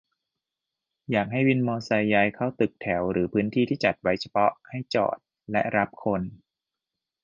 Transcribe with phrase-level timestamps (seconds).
[1.11, 5.17] อยากให้วินมอไซค์ย้ายเข้าตึกแถวหรือพื้นที่ที่จัดไว้เฉพาะให้จอด
[5.51, 6.21] และรับคน